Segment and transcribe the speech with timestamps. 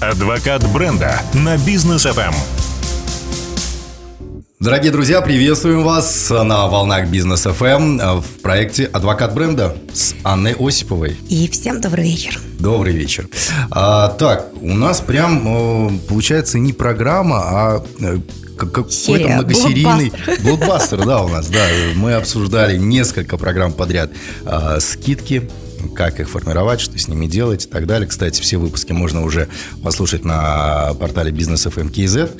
[0.00, 2.34] Адвокат бренда на бизнес FM.
[4.60, 11.16] Дорогие друзья, приветствуем вас на волнах Бизнес FM в проекте «Адвокат бренда» с Анной Осиповой.
[11.30, 12.38] И всем добрый вечер.
[12.58, 13.26] Добрый вечер.
[13.70, 18.18] А, так, у нас прям получается не программа, а э,
[18.58, 20.42] какой-то многосерийный блокбастер.
[20.42, 21.66] блокбастер, да, у нас, да.
[21.94, 24.10] Мы обсуждали несколько программ подряд.
[24.44, 25.48] А, скидки,
[25.88, 28.08] как их формировать, что с ними делать и так далее.
[28.08, 29.48] Кстати, все выпуски можно уже
[29.82, 32.30] послушать на портале Бизнес FM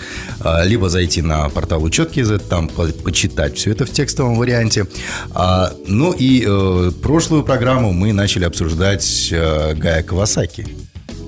[0.41, 4.87] а, либо зайти на портал Учет KZ, там почитать все это в текстовом варианте.
[5.30, 10.66] А, ну и э, прошлую программу мы начали обсуждать э, Гая Кавасаки.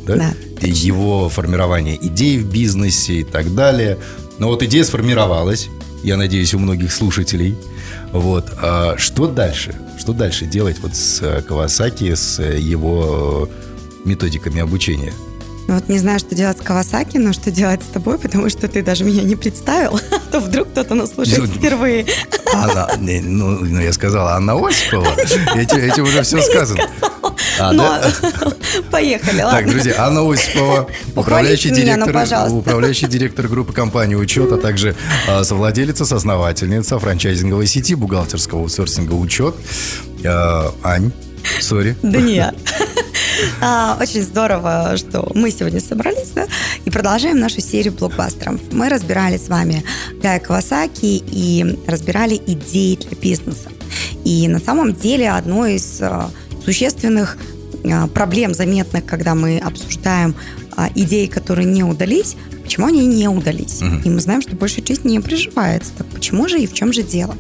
[0.07, 0.17] Да?
[0.17, 0.67] Да.
[0.67, 3.99] Его формирование идей в бизнесе и так далее.
[4.39, 5.69] Но вот идея сформировалась,
[6.03, 7.57] я надеюсь, у многих слушателей.
[8.13, 8.53] Вот.
[8.61, 9.75] А что дальше?
[10.09, 15.13] Что дальше делать вот с э, Кавасаки, с э, его э, методиками обучения?
[15.67, 18.69] Ну вот не знаю, что делать с Кавасаки, но что делать с тобой, потому что
[18.69, 20.01] ты даже меня не представил,
[20.33, 22.07] то вдруг кто-то нас слушает ну, впервые.
[22.55, 25.15] Она, ну, ну, я сказала, Анна Осипова.
[25.55, 26.81] Этим, этим уже все сказано.
[27.59, 27.83] А, Но...
[27.83, 28.13] да?
[28.91, 29.59] Поехали, ладно.
[29.59, 34.95] Так, друзья, Анна Осипова, управляющий директор, ну, управляющий директор группы компании «Учет», а также
[35.29, 39.55] а, совладелица, соосновательница франчайзинговой сети бухгалтерского аутсорсинга «Учет».
[40.25, 41.13] А, Ань,
[41.61, 41.97] сори.
[42.03, 42.55] Да не я.
[43.61, 46.47] А, очень здорово, что мы сегодня собрались да,
[46.85, 48.61] и продолжаем нашу серию блокбастеров.
[48.73, 49.85] Мы разбирали с вами
[50.21, 53.71] Гая Кавасаки и разбирали идеи для бизнеса.
[54.25, 56.01] И на самом деле одной из
[56.69, 57.39] существенных
[57.85, 60.35] а, проблем заметных, когда мы обсуждаем
[60.77, 63.81] а, идеи, которые не удались, почему они не удались.
[63.81, 64.03] Угу.
[64.05, 65.93] И мы знаем, что большая часть не приживается.
[65.97, 67.35] Так почему же и в чем же дело?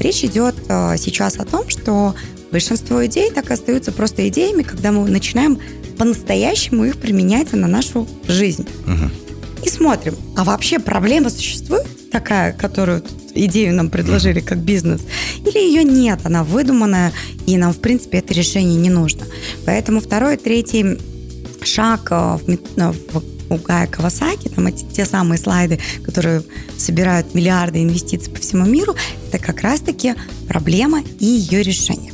[0.00, 0.56] Речь идет
[0.98, 2.16] сейчас о том, что
[2.50, 5.60] большинство идей так и остаются просто идеями, когда мы начинаем
[5.96, 8.66] по-настоящему их применять на нашу жизнь.
[8.86, 9.66] Угу.
[9.66, 15.02] И смотрим, а вообще проблема существует такая, которую идею нам предложили как бизнес,
[15.44, 17.12] или ее нет, она выдуманная,
[17.46, 19.26] и нам, в принципе, это решение не нужно.
[19.66, 20.98] Поэтому второй, третий
[21.62, 26.42] шаг э, в, э, в у Гая Кавасаки, там эти, те самые слайды, которые
[26.76, 28.94] собирают миллиарды инвестиций по всему миру,
[29.28, 30.14] это как раз-таки
[30.48, 32.12] проблема и ее решение.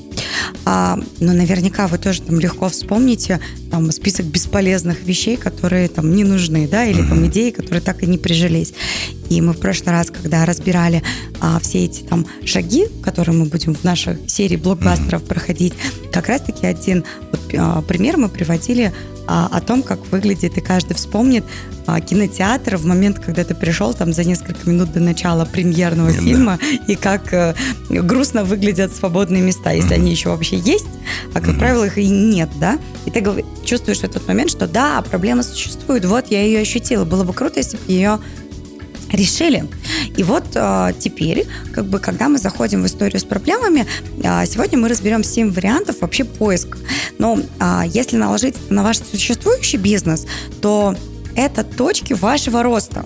[0.64, 3.40] А, но наверняка вы тоже там легко вспомните
[3.70, 8.06] там список бесполезных вещей, которые там не нужны, да, или там идеи, которые так и
[8.06, 8.74] не прижились.
[9.30, 11.02] И мы в прошлый раз, когда разбирали
[11.40, 15.72] а, все эти там шаги, которые мы будем в нашей серии блокбастеров проходить,
[16.12, 18.92] как раз-таки один вот, а, пример мы приводили
[19.26, 21.44] а, о том, как выглядит, и каждый вспомнит
[21.86, 26.18] а, кинотеатр в момент, когда ты пришел там за несколько минут до начала премьерного да.
[26.18, 26.58] фильма,
[26.88, 27.54] и как а,
[27.88, 29.94] грустно выглядят свободные места, если mm-hmm.
[29.94, 30.86] они еще вообще есть,
[31.32, 31.58] а, как mm-hmm.
[31.60, 36.04] правило, их и нет, да, и ты чувствуешь в этот момент, что да, проблема существует,
[36.04, 38.18] вот я ее ощутила, было бы круто, если бы ее
[39.12, 39.64] решили.
[40.16, 43.86] И вот э, теперь, как бы, когда мы заходим в историю с проблемами,
[44.22, 46.78] э, сегодня мы разберем 7 вариантов вообще поиска.
[47.18, 50.26] Но э, если наложить на ваш существующий бизнес,
[50.60, 50.94] то
[51.36, 53.04] это точки вашего роста.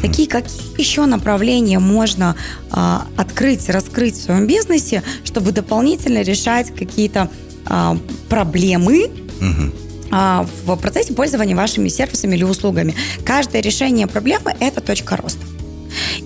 [0.00, 2.36] Такие какие еще направления можно
[2.70, 7.30] э, открыть, раскрыть в своем бизнесе, чтобы дополнительно решать какие-то
[7.68, 7.96] э,
[8.28, 9.10] проблемы,
[9.40, 9.83] uh
[10.64, 12.94] в процессе пользования вашими сервисами или услугами.
[13.24, 15.44] Каждое решение проблемы– это точка роста.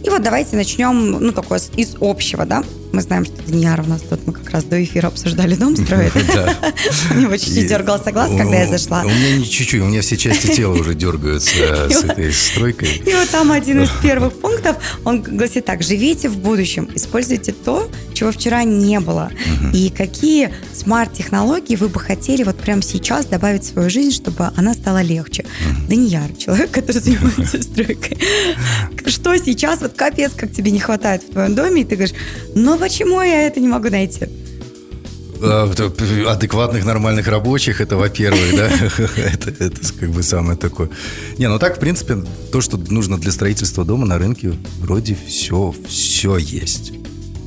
[0.05, 2.65] И вот давайте начнем, ну, такое из общего, да.
[2.93, 6.13] Мы знаем, что Данияр у нас тут, мы как раз до эфира обсуждали дом строит.
[6.17, 9.03] У него чуть-чуть дергался глаз, когда я зашла.
[9.03, 13.03] У меня не чуть-чуть, у меня все части тела уже дергаются с этой стройкой.
[13.05, 14.58] И вот там один из первых пунктов,
[15.05, 19.31] он гласит так, живите в будущем, используйте то, чего вчера не было.
[19.73, 24.75] И какие смарт-технологии вы бы хотели вот прямо сейчас добавить в свою жизнь, чтобы она
[24.75, 25.45] стала легче?
[25.89, 28.19] Данияр, человек, который занимается стройкой.
[29.07, 32.17] Что сейчас, вот капец, как тебе не хватает в твоем доме, и ты говоришь,
[32.55, 34.27] ну почему я это не могу найти?
[35.41, 35.71] А,
[36.29, 38.69] адекватных, нормальных рабочих, это во-первых, да,
[39.17, 40.91] это, это как бы самое такое.
[41.39, 42.19] Не, ну так, в принципе,
[42.53, 46.93] то, что нужно для строительства дома на рынке, вроде все, все есть.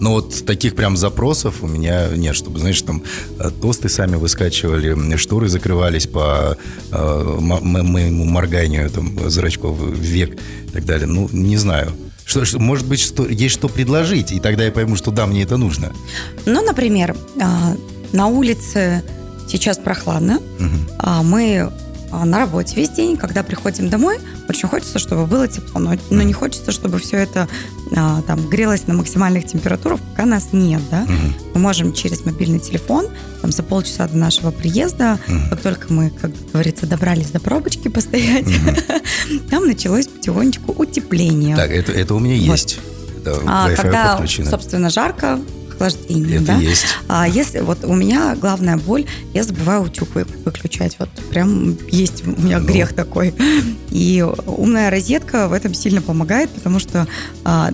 [0.01, 3.03] Но вот таких прям запросов у меня нет, чтобы, знаешь, там
[3.37, 6.57] э, тосты сами выскачивали, шторы закрывались по
[6.91, 11.05] э, моему морганию там, зрачков век и так далее.
[11.05, 11.91] Ну, не знаю.
[12.31, 15.43] Что, что, может быть, что, есть что предложить, и тогда я пойму, что да, мне
[15.43, 15.91] это нужно.
[16.45, 17.75] Ну, например, а,
[18.13, 19.03] на улице
[19.49, 21.23] сейчас прохладно, угу.
[21.23, 21.69] мы
[22.11, 26.33] на работе весь день, когда приходим домой, очень хочется, чтобы было тепло, но, но не
[26.33, 27.47] хочется, чтобы все это
[27.95, 31.05] а, там грелось на максимальных температурах, пока нас нет, да.
[31.53, 33.07] Мы можем через мобильный телефон
[33.41, 35.19] там за полчаса до нашего приезда,
[35.49, 38.47] как только мы, как говорится, добрались до пробочки постоять,
[39.49, 41.55] там началось потихонечку утепление.
[41.55, 42.51] Так, это, это у меня вот.
[42.51, 42.79] есть.
[43.21, 44.49] Это а, когда, подключено.
[44.49, 45.39] собственно, жарко,
[45.81, 46.37] охлаждения.
[46.37, 46.57] Это да?
[46.57, 46.85] есть.
[47.07, 50.97] А если вот у меня главная боль, я забываю утюг выключать.
[50.99, 52.67] Вот прям есть у меня ну.
[52.67, 53.33] грех такой.
[53.89, 57.07] И умная розетка в этом сильно помогает, потому что
[57.43, 57.71] а,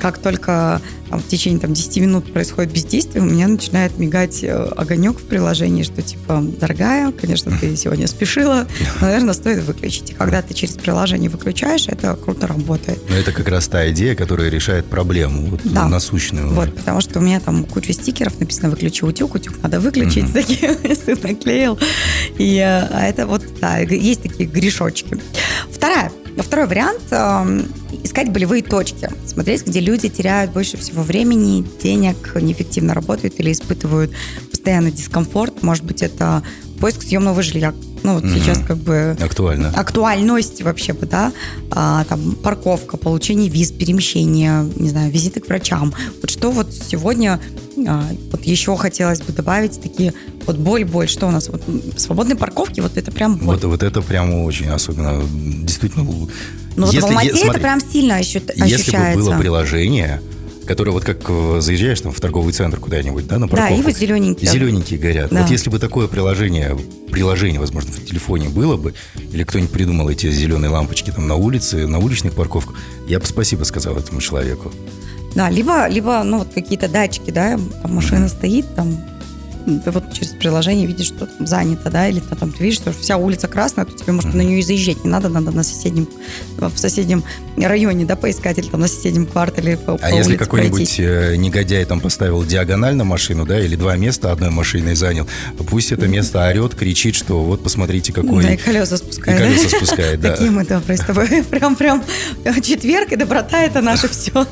[0.00, 0.80] как только
[1.18, 5.82] в течение там, 10 минут происходит бездействие, у меня начинает мигать э, огонек в приложении,
[5.82, 8.66] что типа, дорогая, конечно, ты сегодня спешила,
[9.00, 10.10] наверное, стоит выключить.
[10.10, 13.00] И когда ты через приложение выключаешь, это круто работает.
[13.08, 15.88] Но это как раз та идея, которая решает проблему вот, да.
[15.88, 16.52] насущную.
[16.52, 20.32] Вот, потому что у меня там куча стикеров написано «выключи утюг», утюг надо выключить, mm-hmm.
[20.32, 21.78] такие сын наклеил.
[22.38, 25.18] И э, а это вот, да, есть такие грешочки.
[25.70, 27.62] Вторая Второй вариант э,
[28.12, 34.12] искать болевые точки, смотреть, где люди теряют больше всего времени, денег, неэффективно работают или испытывают
[34.50, 35.62] постоянный дискомфорт.
[35.62, 36.42] Может быть, это
[36.78, 37.72] поиск съемного жилья.
[38.02, 38.34] Ну, вот угу.
[38.34, 39.16] сейчас как бы...
[39.18, 39.70] Актуально.
[39.70, 41.32] Актуальность вообще бы, да.
[41.70, 45.94] А, там парковка, получение виз, перемещение, не знаю, визиты к врачам.
[46.20, 47.40] Вот что вот сегодня
[47.88, 50.12] а, вот еще хотелось бы добавить такие
[50.44, 51.08] вот боль, боль.
[51.08, 51.48] Что у нас?
[51.48, 51.62] Вот
[51.96, 53.54] свободные парковки, вот это прям боль.
[53.54, 55.22] Вот, вот это прям очень особенно,
[55.64, 56.04] действительно.
[56.76, 58.64] Ну вот в Алмате смотри, это прям сильно ощущается.
[58.64, 60.20] Если бы было приложение,
[60.66, 63.74] которое вот как э, заезжаешь там в торговый центр куда-нибудь, да, на парковку.
[63.74, 64.50] Да, и вот зелененькие.
[64.50, 65.30] Зелененькие горят.
[65.30, 65.42] Да.
[65.42, 66.76] Вот если бы такое приложение,
[67.10, 68.94] приложение, возможно, в телефоне было бы,
[69.32, 72.76] или кто-нибудь придумал эти зеленые лампочки там на улице, на уличных парковках,
[73.08, 74.72] я бы спасибо сказал этому человеку.
[75.34, 78.28] Да, либо, либо ну, вот какие-то датчики, да, там машина mm-hmm.
[78.28, 78.98] стоит, там
[79.66, 83.16] вот через приложение видишь, что там занято, да, или ты, там ты видишь, что вся
[83.16, 86.08] улица красная, то тебе, может, на нее и заезжать не надо, надо на соседнем,
[86.56, 87.24] в соседнем
[87.56, 91.84] районе, да, поискать, или там на соседнем квартале по, А по если какой-нибудь э, негодяй
[91.84, 95.26] там поставил диагонально машину, да, или два места одной машиной занял,
[95.68, 98.44] пусть это место орет, кричит, что вот посмотрите, какой...
[98.44, 99.40] Да, и колеса спускает.
[99.40, 100.32] И колеса спускает, да.
[100.32, 101.28] Такие мы добрые с тобой.
[101.50, 102.02] Прям, прям
[102.62, 104.46] четверг и доброта– это наше все.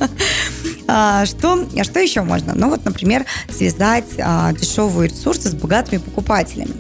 [0.92, 2.52] А, что, а что еще можно?
[2.56, 6.72] Ну вот, например, связать а, дешевые ресурсы с богатыми покупателями.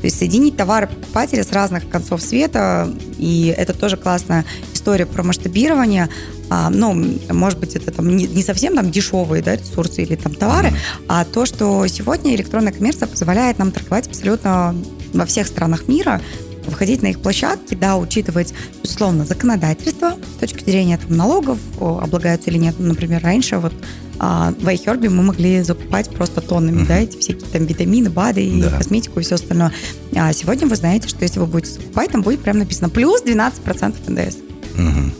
[0.00, 4.44] То есть соединить товары покупателя с разных концов света, и это тоже классная
[4.74, 6.10] история про масштабирование.
[6.50, 6.92] А, ну,
[7.30, 11.04] может быть, это там не, не совсем там дешевые да, ресурсы или там товары, mm-hmm.
[11.08, 14.76] а то, что сегодня электронная коммерция позволяет нам торговать абсолютно
[15.14, 16.20] во всех странах мира,
[16.66, 22.58] выходить на их площадки, да, учитывать, безусловно, законодательство с точки зрения там, налогов, облагаются или
[22.58, 22.76] нет.
[22.78, 23.72] Например, раньше вот
[24.18, 26.86] а, в iHerb мы могли закупать просто тоннами, uh-huh.
[26.86, 28.70] да, эти всякие там витамины, БАДы и да.
[28.70, 29.72] косметику и все остальное.
[30.14, 34.10] А сегодня вы знаете, что если вы будете закупать, там будет прямо написано плюс 12%
[34.10, 34.36] НДС.
[34.76, 35.12] Uh-huh.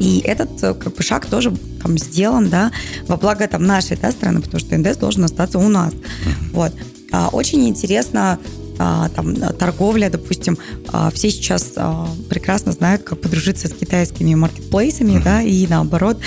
[0.00, 2.72] И этот э, как бы, шаг тоже там сделан, да,
[3.06, 5.94] во благо там нашей да, страны, потому что НДС должен остаться у нас.
[5.94, 6.52] Uh-huh.
[6.52, 6.72] Вот.
[7.12, 8.40] А, очень интересно
[8.76, 15.24] там, торговля, допустим, а, все сейчас а, прекрасно знают, как подружиться с китайскими маркетплейсами, mm-hmm.
[15.24, 16.18] да, и наоборот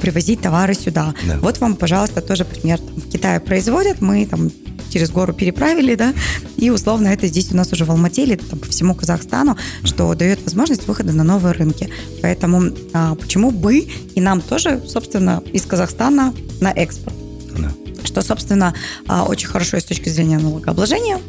[0.00, 1.14] привозить товары сюда.
[1.26, 1.38] Да.
[1.38, 2.78] Вот вам, пожалуйста, тоже пример.
[2.78, 4.50] Там, в Китае производят, мы там
[4.90, 6.14] через гору переправили, да,
[6.56, 10.14] и условно это здесь у нас уже в Алмате или там, по всему Казахстану, что
[10.14, 11.88] дает возможность выхода на новые рынки.
[12.22, 17.16] Поэтому а, почему бы и нам тоже, собственно, из Казахстана на экспорт?
[17.56, 17.72] Да.
[18.04, 18.74] Что, собственно,
[19.06, 21.20] а, очень хорошо и с точки зрения налогообложения,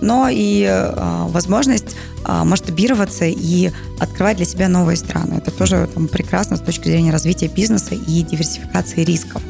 [0.00, 5.34] но и э, возможность э, масштабироваться и открывать для себя новые страны.
[5.34, 9.42] Это тоже там, прекрасно с точки зрения развития бизнеса и диверсификации рисков.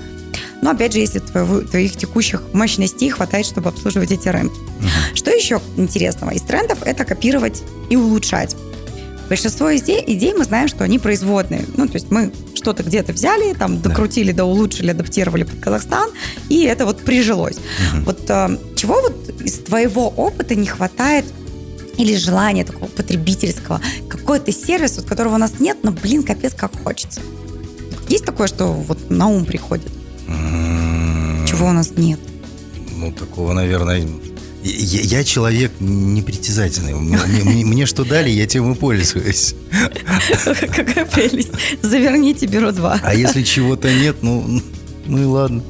[0.62, 4.57] Но опять же, если твоего, твоих текущих мощностей хватает, чтобы обслуживать эти рынки.
[4.57, 5.15] Uh-huh.
[5.15, 6.31] Что еще интересного?
[6.31, 8.57] Из трендов это копировать и улучшать.
[9.28, 11.64] Большинство идей, идей мы знаем, что они производные.
[11.76, 16.11] Ну, то есть мы что-то где-то взяли, там, докрутили, да, улучшили, адаптировали под Казахстан,
[16.49, 17.56] и это вот прижилось.
[17.56, 18.04] Угу.
[18.04, 21.25] Вот э, чего вот из твоего опыта не хватает
[21.97, 26.73] или желания такого потребительского, какой-то сервис, вот которого у нас нет, но, блин, капец, как
[26.83, 27.21] хочется.
[28.09, 29.90] Есть такое, что вот на ум приходит?
[31.49, 32.21] Чего у нас нет?
[32.97, 34.06] Ну, такого, наверное,
[34.66, 36.94] я, я человек непритязательный.
[36.94, 39.54] Мне, мне, мне что дали, я тем и пользуюсь.
[40.44, 41.52] Какая прелесть.
[41.82, 42.99] Заверните, беру два.
[43.02, 44.62] А если чего-то нет, ну,
[45.06, 45.62] ну и ладно.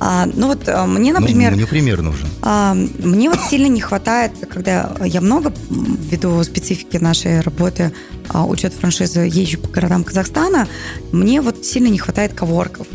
[0.00, 1.52] А, ну вот а, мне, ну, например...
[1.52, 2.28] Ну, мне пример нужен.
[2.42, 7.92] А, мне вот сильно не хватает, когда я много ввиду специфики нашей работы,
[8.28, 10.68] а, учет франшизы, езжу по городам Казахстана,
[11.12, 12.86] мне вот сильно не хватает коворков.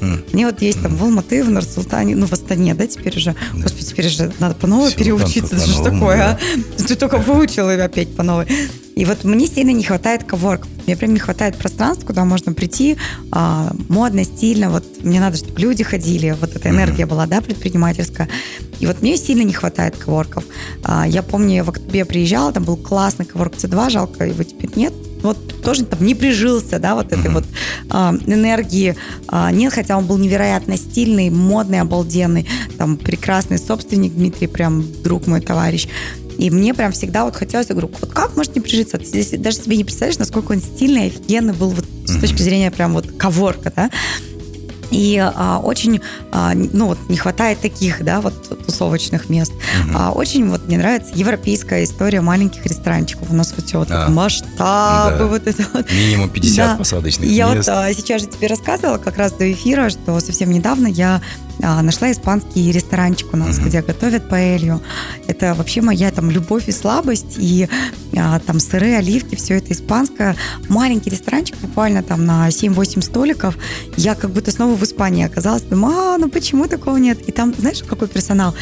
[0.00, 0.24] Mm.
[0.32, 3.34] Мне вот есть там в Алматы, в Нур-Султане, ну, в Астане, да, теперь уже.
[3.52, 3.62] Да.
[3.62, 5.56] Господи, теперь же надо по новой переучиться.
[5.56, 6.38] Это что такое, да.
[6.78, 6.82] а?
[6.82, 8.46] Ты только выучил и опять по новой.
[8.96, 10.66] И вот мне сильно не хватает коворк.
[10.86, 12.96] Мне прям не хватает пространства, куда можно прийти
[13.30, 14.70] а, модно, стильно.
[14.70, 17.06] Вот мне надо, чтобы люди ходили, вот эта энергия mm-hmm.
[17.06, 18.28] была, да, предпринимательская.
[18.78, 20.44] И вот мне сильно не хватает коворков.
[20.82, 24.70] А, я помню, я в октябре приезжала, там был классный коворк C2, жалко, его теперь
[24.76, 27.94] нет вот тоже там не прижился, да, вот этой вот э,
[28.26, 28.96] энергии
[29.30, 32.46] э, нет, хотя он был невероятно стильный, модный, обалденный,
[32.78, 35.88] там прекрасный собственник Дмитрий, прям друг мой товарищ.
[36.38, 38.96] И мне прям всегда вот хотелось, я говорю, вот как может не прижиться?
[38.96, 42.70] Ты здесь даже себе не представляешь, насколько он стильный, офигенный был вот с точки зрения
[42.70, 43.90] прям вот коворка, да.
[44.90, 46.00] И а, очень,
[46.32, 49.52] а, ну вот, не хватает таких, да, вот тусовочных мест.
[49.52, 49.96] Угу.
[49.96, 53.30] А, очень вот мне нравится европейская история маленьких ресторанчиков.
[53.30, 55.26] У нас вот все вот а, масштабы, да.
[55.26, 55.90] вот это вот.
[55.92, 56.76] Минимум 50 да.
[56.76, 57.68] посадочных я мест.
[57.68, 61.20] Я вот а, сейчас же тебе рассказывала как раз до эфира, что совсем недавно я
[61.62, 63.66] а, нашла испанский ресторанчик у нас, mm-hmm.
[63.66, 64.80] где готовят паэлью.
[65.26, 67.68] Это вообще моя там любовь и слабость, и
[68.16, 70.36] а, там сыры, оливки, все это испанское.
[70.68, 73.56] Маленький ресторанчик, буквально там на 7-8 столиков.
[73.96, 75.62] Я как будто снова в Испании оказалась.
[75.62, 77.28] Думаю, а, ну почему такого нет?
[77.28, 78.54] И там, знаешь, какой персонал?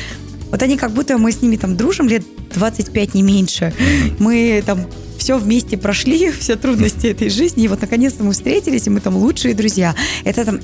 [0.51, 2.25] Вот они как будто мы с ними там дружим лет
[2.55, 3.75] 25, не меньше.
[4.19, 4.87] Мы там
[5.19, 9.17] все вместе прошли, все трудности этой жизни, и вот наконец-то мы встретились, и мы там
[9.17, 9.95] лучшие друзья.
[10.25, 10.61] Это там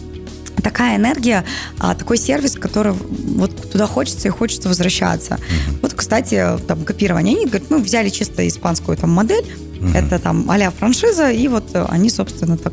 [0.64, 1.44] такая энергия,
[1.78, 5.34] а, такой сервис, который вот туда хочется и хочется возвращаться.
[5.34, 5.78] Mm-hmm.
[5.82, 7.36] Вот, кстати, там копирование.
[7.36, 9.96] Они говорят, мы взяли чисто испанскую там модель, mm-hmm.
[9.96, 12.72] это там а франшиза, и вот они, собственно, так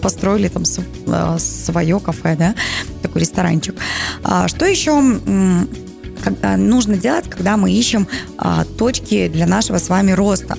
[0.00, 0.62] построили там
[1.08, 2.54] а, свое кафе, да,
[3.02, 3.74] такой ресторанчик.
[4.22, 4.92] А, что еще
[6.56, 8.06] нужно делать, когда мы ищем
[8.38, 10.56] а, точки для нашего с вами роста?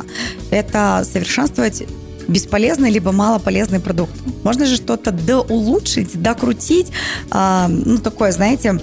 [0.51, 1.83] Это совершенствовать
[2.27, 4.13] бесполезный либо малополезный продукт.
[4.43, 6.91] Можно же что-то доулучшить, докрутить.
[7.31, 8.79] Э, ну, такое, знаете,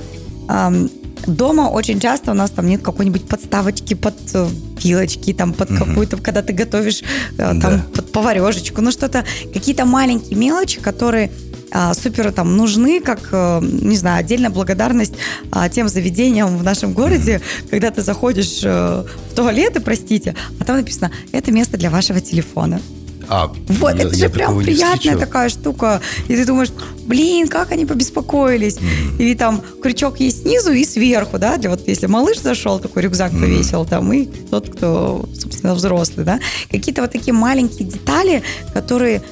[0.49, 0.89] э,
[1.27, 4.49] дома очень часто у нас там нет какой-нибудь подставочки под э,
[4.81, 5.85] пилочки, там под угу.
[5.85, 7.85] какую-то, когда ты готовишь э, там да.
[7.95, 11.31] под поварешечку, ну что-то, какие-то маленькие мелочи, которые
[11.75, 15.15] а, супер там нужны, как, а, не знаю, отдельная благодарность
[15.51, 17.71] а, тем заведениям в нашем городе, mm-hmm.
[17.71, 22.81] когда ты заходишь а, в туалеты, простите, а там написано, это место для вашего телефона.
[23.29, 26.01] А, вот, я, это же прям приятная такая штука.
[26.29, 26.71] И ты думаешь,
[27.07, 28.77] блин, как они побеспокоились.
[28.77, 29.19] Mm-hmm.
[29.19, 33.33] Или там крючок есть снизу и сверху, да, для вот если малыш зашел, такой рюкзак
[33.33, 33.41] mm-hmm.
[33.41, 36.41] повесил там, и тот, кто, собственно, взрослый, да.
[36.71, 38.43] Какие-то вот такие маленькие детали,
[38.75, 39.23] которые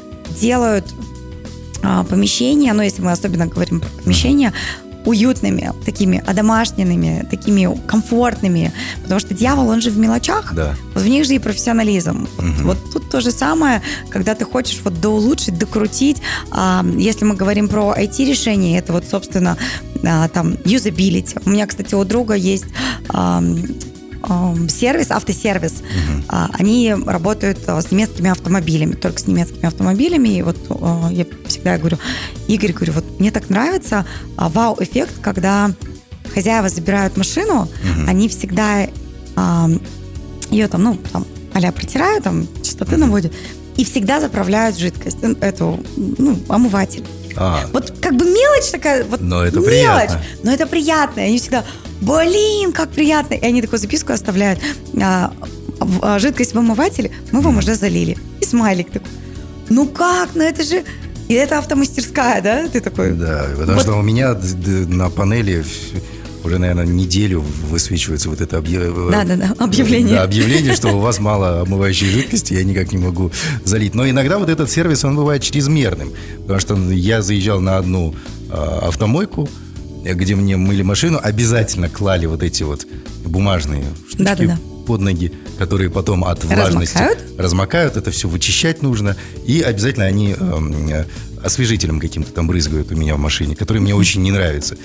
[0.41, 0.85] делают
[1.83, 4.53] а, помещение, ну, если мы особенно говорим про помещение,
[5.05, 8.73] уютными, такими одомашненными, такими комфортными.
[9.03, 10.55] Потому что дьявол, он же в мелочах.
[10.55, 10.75] Да.
[10.95, 12.29] Вот в них же и профессионализм.
[12.39, 12.47] Угу.
[12.63, 16.19] Вот, вот тут то же самое, когда ты хочешь вот доулучшить, докрутить.
[16.51, 19.57] А, если мы говорим про IT-решения, это вот, собственно,
[20.05, 21.37] а, там, юзабилити.
[21.45, 22.67] У меня, кстати, у друга есть
[23.09, 23.43] а,
[24.69, 25.73] сервис, автосервис.
[25.73, 26.25] Угу.
[26.59, 30.29] Они работают а, с немецкими автомобилями, только с немецкими автомобилями.
[30.29, 31.99] И вот а, я всегда говорю,
[32.49, 34.07] Игорь, говорю, вот мне так нравится
[34.37, 35.71] вау-эффект, когда
[36.33, 37.69] хозяева забирают машину, угу.
[38.07, 38.87] они всегда
[40.51, 43.01] ее там, ну, там, а протирают, там, чистоты угу.
[43.01, 43.33] наводят,
[43.77, 47.05] и всегда заправляют жидкость, эту, ну, омыватель.
[47.37, 47.67] А.
[47.73, 50.23] Вот как бы мелочь такая, вот но это мелочь, приятно.
[50.43, 51.23] но это приятно.
[51.23, 51.65] Они всегда,
[52.01, 53.35] блин, как приятно.
[53.35, 54.61] И они такую записку оставляют.
[55.01, 55.33] А,
[56.03, 58.17] а, жидкость в омывателе мы вам уже залили.
[58.41, 59.09] И смайлик такой.
[59.69, 60.31] Ну как?
[60.35, 60.85] Ну это же...
[61.29, 62.67] И это автомастерская, да?
[62.67, 63.13] Ты такой...
[63.13, 63.83] Да, потому вот.
[63.83, 64.37] что у меня
[64.89, 65.65] на панели
[66.45, 69.11] уже, наверное, неделю высвечивается вот это объ...
[69.11, 70.17] да, да, да, объявление.
[70.17, 73.31] Да, объявление, что у вас мало омывающей жидкости, я никак не могу
[73.65, 73.95] залить.
[73.95, 76.13] Но иногда вот этот сервис, он бывает чрезмерным.
[76.43, 78.15] Потому что я заезжал на одну
[78.51, 79.49] э, автомойку,
[80.05, 82.87] где мне мыли машину, обязательно клали вот эти вот
[83.25, 84.59] бумажные штучки да, да, да.
[84.87, 89.17] под ноги, которые потом от влажности размокают, размокают это все вычищать нужно.
[89.47, 91.05] И обязательно они э,
[91.43, 94.77] освежителем каким-то там брызгают у меня в машине, который мне очень не нравится.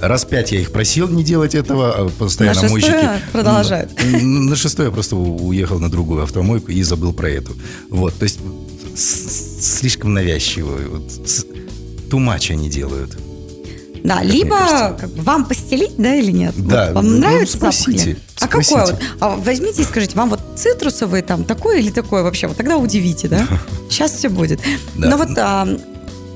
[0.00, 3.08] Раз пять я их просил не делать этого, а постоянно на мойщики...
[3.32, 3.90] продолжают.
[4.02, 7.52] На, на шестой я просто уехал на другую автомойку и забыл про эту.
[7.88, 8.38] Вот, то есть
[8.96, 10.88] слишком навязчивые.
[10.88, 11.02] Вот,
[12.10, 13.16] too much они делают.
[14.04, 16.54] Да, как либо как бы, вам постелить, да, или нет?
[16.56, 16.86] Да.
[16.86, 18.98] Вот, вам ну, нравится спросите, А какой вот?
[19.20, 22.48] А возьмите и скажите, вам вот цитрусовый там такой или такой вообще?
[22.48, 23.46] Вот тогда удивите, да?
[23.90, 24.60] Сейчас все будет.
[24.94, 25.10] Да.
[25.10, 25.68] Но вот а,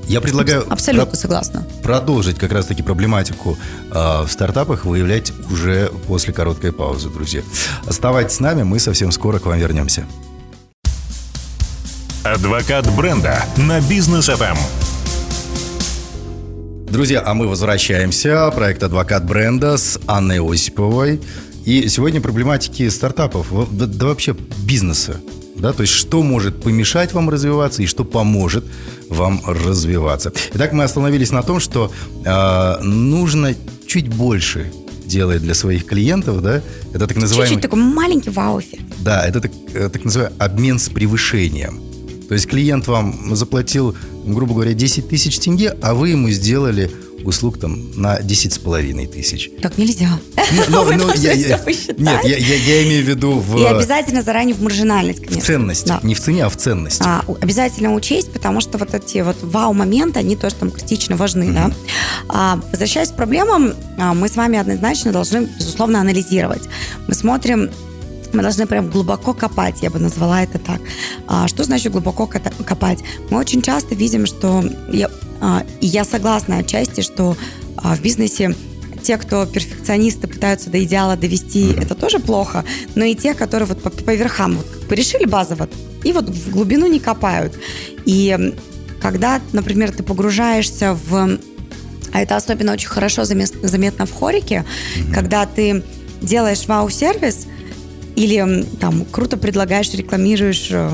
[0.07, 0.65] я предлагаю...
[0.71, 1.67] Абсолютно про- согласна.
[1.83, 3.57] Продолжить как раз-таки проблематику
[3.91, 7.41] э, в стартапах выявлять уже после короткой паузы, друзья.
[7.85, 10.05] Оставайтесь с нами, мы совсем скоро к вам вернемся.
[12.23, 14.57] Адвокат бренда на бизнес FM.
[16.97, 18.49] Друзья, а мы возвращаемся.
[18.49, 21.21] Проект «Адвокат бренда» с Анной Осиповой.
[21.63, 25.17] И сегодня проблематики стартапов, да, да вообще бизнеса.
[25.57, 28.65] Да, то есть что может помешать вам развиваться и что поможет
[29.09, 30.33] вам развиваться.
[30.55, 31.91] Итак, мы остановились на том, что
[32.25, 33.53] э, нужно
[33.85, 34.73] чуть больше
[35.05, 36.63] делать для своих клиентов, да,
[36.95, 37.49] это так называемый...
[37.49, 38.81] Чуть-чуть такой маленький вау-эффект.
[39.01, 41.79] Да, это так, э, так называемый обмен с превышением.
[42.27, 43.95] То есть клиент вам заплатил,
[44.33, 46.91] грубо говоря, 10 тысяч тенге, а вы ему сделали
[47.23, 49.49] услуг там на 10 с половиной тысяч.
[49.61, 50.19] Так нельзя.
[50.69, 51.59] Но, но, но я, я,
[51.97, 53.59] нет, я, я, я имею в виду в...
[53.59, 55.41] И обязательно заранее в маржинальность, конечно.
[55.41, 55.87] В ценности.
[55.87, 55.99] Да.
[56.03, 57.03] Не в цене, а в ценности.
[57.05, 61.53] А, обязательно учесть, потому что вот эти вот вау-моменты, они тоже там критично важны, mm-hmm.
[61.53, 61.71] да.
[62.29, 66.63] А, возвращаясь к проблемам, а, мы с вами однозначно должны, безусловно, анализировать.
[67.07, 67.69] Мы смотрим
[68.33, 70.81] мы должны прям глубоко копать, я бы назвала это так.
[71.27, 72.99] А, что значит глубоко копать?
[73.29, 75.09] Мы очень часто видим, что я,
[75.41, 77.37] а, и я согласна отчасти, что
[77.77, 78.55] а, в бизнесе
[79.01, 82.65] те, кто перфекционисты, пытаются до идеала довести, это тоже плохо,
[82.95, 85.69] но и те, которые вот по, по верхам вот, порешили базово,
[86.03, 87.57] и вот в глубину не копают.
[88.05, 88.53] И
[89.01, 91.39] когда, например, ты погружаешься в...
[92.13, 95.13] А это особенно очень хорошо заметно в хорике, mm-hmm.
[95.13, 95.83] когда ты
[96.21, 97.47] делаешь вау-сервис,
[98.17, 100.89] или там круто предлагаешь, рекламируешь э,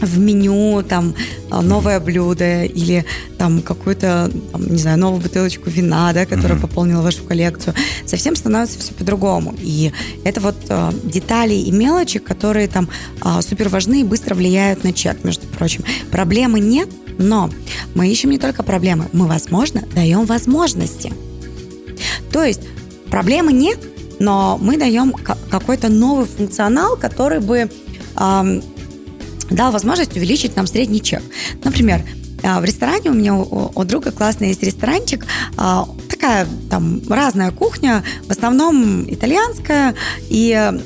[0.00, 1.14] в меню там
[1.50, 3.04] э, новое блюдо или
[3.38, 6.60] там какую-то, там, не знаю, новую бутылочку вина, да, которая mm-hmm.
[6.60, 9.56] пополнила вашу коллекцию, совсем становится все по-другому.
[9.58, 12.88] И это вот э, детали и мелочи, которые там
[13.24, 15.82] э, супер важны и быстро влияют на чек, между прочим.
[16.12, 17.50] Проблемы нет, но
[17.96, 21.12] мы ищем не только проблемы, мы, возможно, даем возможности.
[22.30, 22.60] То есть
[23.10, 23.80] проблемы нет,
[24.18, 27.70] но мы даем какой-то новый функционал, который бы
[28.16, 28.60] э,
[29.50, 31.22] дал возможность увеличить нам средний чек.
[31.64, 32.02] Например,
[32.42, 35.24] а, в ресторане у меня у, у друга классный есть ресторанчик,
[35.56, 39.94] э, такая там разная кухня, в основном итальянская,
[40.28, 40.78] и э,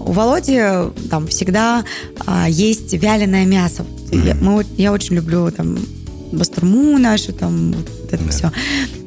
[0.00, 0.60] у Володи
[1.08, 1.84] там всегда
[2.26, 3.84] э, есть вяленое мясо.
[4.10, 5.78] Я, мы, я очень люблю там
[6.32, 8.30] бастурму нашу, там вот это да.
[8.30, 8.52] все.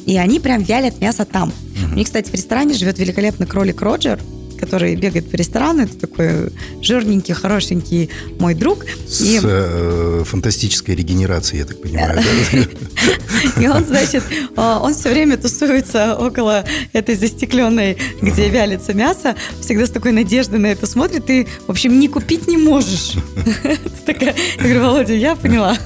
[0.06, 1.50] И они прям вялят мясо там.
[1.50, 1.94] Угу.
[1.94, 4.20] У них, кстати, в ресторане живет великолепный кролик Роджер,
[4.64, 5.84] который бегает по ресторану.
[5.84, 6.52] Это такой
[6.82, 8.86] жирненький, хорошенький мой друг.
[9.08, 9.40] С и...
[9.44, 12.22] э, фантастической регенерацией, я так понимаю.
[13.60, 14.24] И он, значит,
[14.56, 20.60] а, он все время тусуется около этой застекленной, где вялится мясо, всегда с такой надеждой
[20.60, 21.26] на это смотрит.
[21.26, 23.16] Ты, в общем, не купить не можешь.
[24.08, 25.78] Я говорю, Володя, я поняла.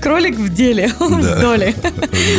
[0.00, 1.74] Кролик в деле, он в доле.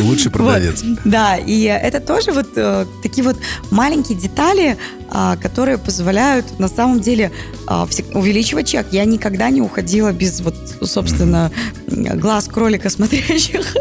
[0.01, 0.83] Лучший продавец.
[1.05, 3.37] Да, и это тоже вот э, такие вот
[3.71, 4.77] маленькие детали,
[5.09, 5.37] а,
[5.77, 7.31] которые позволяют на самом деле
[7.67, 8.87] а, увеличивать чек.
[8.91, 11.51] Я никогда не уходила без вот, собственно,
[11.87, 13.73] глаз кролика смотрящих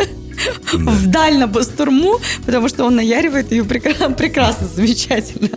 [0.73, 0.91] да.
[0.91, 5.51] вдаль на бастурму, потому что он наяривает ее прекрасно, прекрасно замечательно.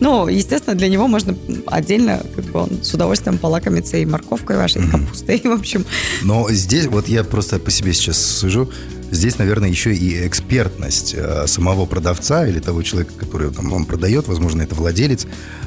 [0.00, 1.34] Но, естественно, для него можно
[1.66, 5.84] отдельно, как бы он с удовольствием полакомиться и морковкой вашей, и капустой, в общем.
[6.22, 8.70] Но здесь, вот я просто по себе сейчас сужу,
[9.10, 14.26] Здесь, наверное, еще и экспертность э, самого продавца или того человека, который там, вам продает,
[14.28, 15.26] возможно, это владелец,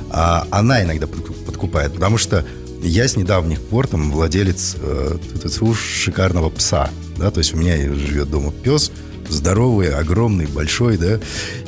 [0.10, 1.94] а она иногда подкупает.
[1.94, 2.46] Потому что
[2.82, 5.18] я с недавних пор там владелец э,
[5.76, 6.90] шикарного пса.
[7.18, 8.92] Да, то есть у меня живет дома пес,
[9.30, 11.20] здоровый, огромный, большой, да,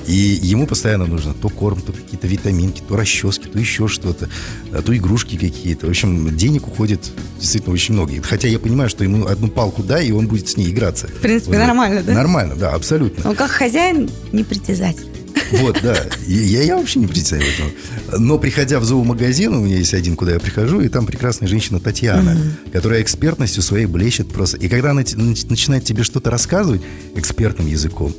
[0.07, 4.29] и ему постоянно нужно то корм, то какие-то витаминки, то расчески, то еще что-то,
[4.71, 5.87] а то игрушки какие-то.
[5.87, 8.13] В общем, денег уходит действительно очень много.
[8.23, 11.07] Хотя я понимаю, что ему одну палку дай, и он будет с ней играться.
[11.07, 12.13] В принципе, вот, нормально, да?
[12.13, 13.29] Нормально, да, абсолютно.
[13.29, 15.10] Он как хозяин непритязательный.
[15.51, 15.95] Вот, да.
[16.27, 17.71] Я, я вообще не в этом.
[18.17, 21.79] Но приходя в зоомагазин, у меня есть один, куда я прихожу, и там прекрасная женщина
[21.79, 22.71] Татьяна, mm-hmm.
[22.71, 24.57] которая экспертностью своей блещет просто.
[24.57, 26.81] И когда она начинает тебе что-то рассказывать
[27.15, 28.13] экспертным языком,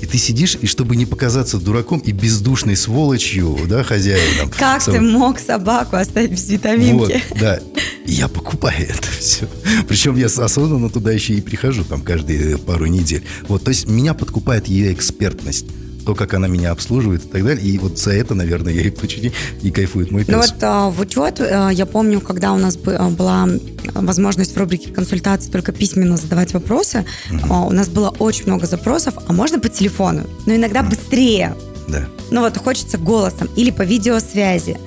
[0.00, 4.50] и ты сидишь, и чтобы не показаться дураком и бездушной сволочью, да, хозяином.
[4.50, 4.94] Как сам...
[4.94, 7.22] ты мог собаку оставить без витаминки?
[7.30, 7.60] Вот, да.
[8.06, 9.46] И я покупаю это все.
[9.88, 13.24] Причем я осознанно туда еще и прихожу, там, каждые пару недель.
[13.46, 15.66] Вот, то есть меня подкупает ее экспертность
[16.10, 17.64] то, как она меня обслуживает и так далее.
[17.64, 20.34] И вот за это, наверное, я и очень и кайфует мой пес.
[20.34, 23.48] Ну вот а, в учет, а, я помню, когда у нас а, была
[23.94, 27.68] возможность в рубрике консультации только письменно задавать вопросы, угу.
[27.68, 30.90] у нас было очень много запросов, а можно по телефону, но иногда угу.
[30.90, 31.54] быстрее.
[31.86, 32.06] Да.
[32.32, 34.78] Ну вот хочется голосом или по видеосвязи.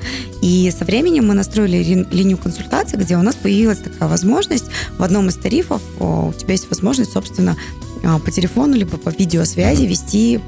[0.42, 4.66] И со временем мы настроили линию консультации, где у нас появилась такая возможность.
[4.98, 7.56] В одном из тарифов у тебя есть возможность, собственно,
[8.04, 10.42] по телефону либо по видеосвязи вести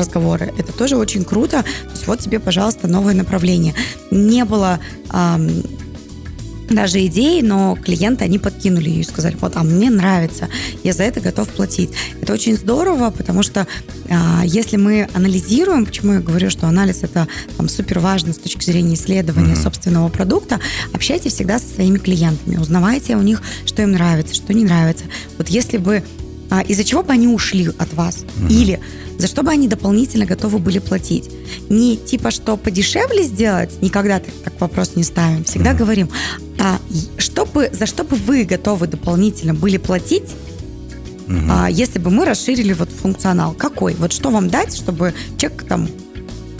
[0.00, 0.52] разговоры.
[0.58, 1.62] Это тоже очень круто.
[1.62, 3.74] То есть вот тебе, пожалуйста, новое направление.
[4.10, 4.80] Не было...
[5.12, 5.62] Эм,
[6.74, 10.48] даже идеи, но клиенты, они подкинули ее и сказали, вот, а мне нравится,
[10.84, 11.90] я за это готов платить.
[12.20, 13.66] Это очень здорово, потому что
[14.08, 18.64] а, если мы анализируем, почему я говорю, что анализ это там, супер важно с точки
[18.64, 19.62] зрения исследования mm-hmm.
[19.62, 20.60] собственного продукта,
[20.92, 25.04] общайтесь всегда со своими клиентами, узнавайте у них, что им нравится, что не нравится.
[25.38, 26.04] Вот если бы
[26.50, 28.50] а, из-за чего бы они ушли от вас, mm-hmm.
[28.50, 28.80] или
[29.18, 31.30] за что бы они дополнительно готовы были платить.
[31.68, 35.44] Не типа, что подешевле сделать, никогда так, так вопрос не ставим.
[35.44, 35.76] Всегда mm-hmm.
[35.76, 36.10] говорим,
[36.58, 36.78] а
[37.18, 40.34] что бы, за что бы вы готовы дополнительно были платить,
[41.28, 41.46] mm-hmm.
[41.48, 43.52] а, если бы мы расширили вот функционал?
[43.52, 43.94] Какой?
[43.94, 45.88] Вот что вам дать, чтобы человек там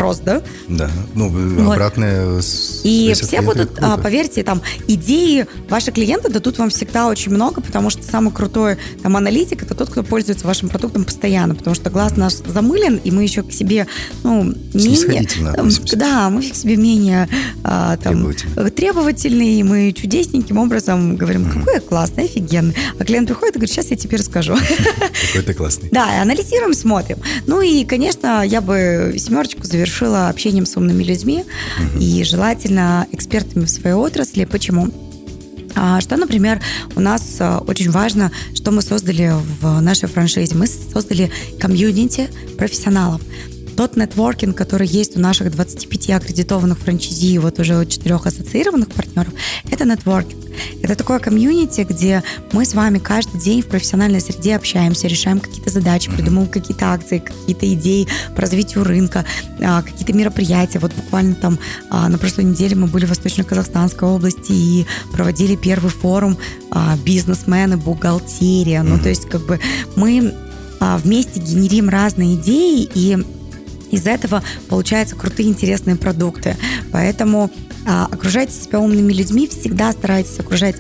[0.01, 0.43] вопрос, да?
[0.69, 1.75] Да, ну, вот.
[1.75, 2.41] обратная
[2.85, 7.91] И все будут, а, поверьте, там, идеи ваши клиенты дадут вам всегда очень много, потому
[7.91, 12.17] что самый крутой там аналитик это тот, кто пользуется вашим продуктом постоянно, потому что глаз
[12.17, 13.87] наш замылен, и мы еще к себе,
[14.23, 15.29] ну, менее...
[16.01, 17.29] Да, мы к себе менее
[17.63, 18.33] а, там,
[18.75, 22.75] требовательные, и мы чудесненьким образом говорим, какой я классный, офигенный.
[22.99, 24.57] А клиент приходит и говорит, сейчас я тебе расскажу.
[25.27, 25.91] Какой ты классный.
[25.91, 27.19] Да, анализируем, смотрим.
[27.47, 31.45] Ну и, конечно, я бы семерочку завершила завершила общением с умными людьми
[31.79, 32.01] угу.
[32.01, 34.45] и желательно экспертами в своей отрасли.
[34.45, 34.89] Почему?
[35.75, 36.61] А, что, например,
[36.95, 40.55] у нас а, очень важно, что мы создали в нашей франшизе.
[40.55, 43.21] Мы создали комьюнити профессионалов
[43.81, 49.33] тот нетворкинг, который есть у наших 25 аккредитованных франчайзи, вот уже у четырех ассоциированных партнеров,
[49.71, 50.39] это нетворкинг.
[50.83, 55.71] Это такое комьюнити, где мы с вами каждый день в профессиональной среде общаемся, решаем какие-то
[55.71, 59.25] задачи, придумываем какие-то акции, какие-то идеи по развитию рынка,
[59.63, 60.79] а, какие-то мероприятия.
[60.79, 65.91] Вот буквально там а, на прошлой неделе мы были в Восточно-Казахстанской области и проводили первый
[65.91, 66.37] форум
[66.71, 68.83] а, бизнесмены, бухгалтерия.
[68.83, 69.59] Ну, то есть как бы
[69.97, 70.35] мы
[70.81, 73.19] вместе генерим разные идеи и
[73.91, 76.57] из этого получаются крутые, интересные продукты.
[76.93, 77.51] Поэтому
[77.87, 80.77] а, окружайте себя умными людьми, всегда старайтесь окружать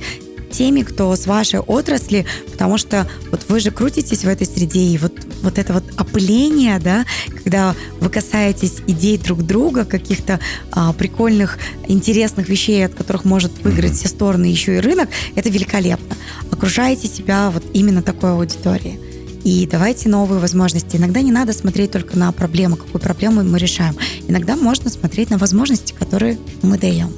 [0.50, 4.98] теми, кто с вашей отрасли, потому что вот вы же крутитесь в этой среде, и
[4.98, 10.40] вот, вот это вот опыление, да, когда вы касаетесь идей друг друга, каких-то
[10.72, 16.16] а, прикольных, интересных вещей, от которых может выиграть все стороны, еще и рынок, это великолепно.
[16.50, 19.09] Окружайте себя вот именно такой аудиторией
[19.44, 20.96] и давайте новые возможности.
[20.96, 23.96] Иногда не надо смотреть только на проблему, какую проблему мы решаем.
[24.28, 27.12] Иногда можно смотреть на возможности, которые мы даем.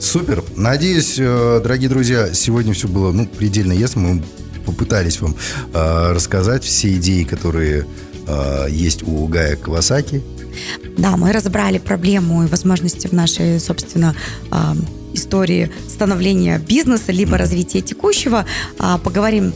[0.00, 0.44] Супер.
[0.56, 4.02] Надеюсь, э, дорогие друзья, сегодня все было ну, предельно ясно.
[4.02, 4.22] Мы
[4.64, 5.34] попытались вам
[5.72, 7.86] э, рассказать все идеи, которые
[8.26, 10.22] э, есть у Гая Кавасаки.
[10.98, 14.14] Да, мы разобрали проблему и возможности в нашей, собственно,
[14.50, 14.56] э,
[15.14, 18.44] истории становления бизнеса, либо развития текущего.
[18.78, 19.52] Э, поговорим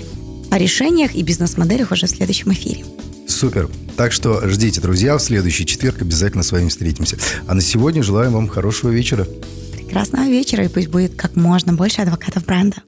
[0.50, 2.84] о решениях и бизнес-моделях уже в следующем эфире.
[3.26, 3.68] Супер.
[3.96, 7.16] Так что ждите, друзья, в следующий четверг обязательно с вами встретимся.
[7.46, 9.26] А на сегодня желаем вам хорошего вечера.
[9.72, 12.82] Прекрасного вечера, и пусть будет как можно больше адвокатов бренда.